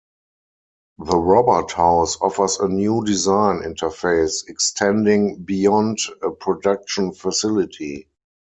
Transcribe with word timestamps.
The 0.97 1.15
Robot 1.15 1.73
House 1.73 2.19
offers 2.21 2.57
a 2.57 2.67
new 2.67 3.03
design 3.05 3.57
interface 3.59 4.43
extending 4.47 5.43
beyond 5.43 5.99
a 6.23 6.31
production 6.31 7.13
facility. 7.13 8.09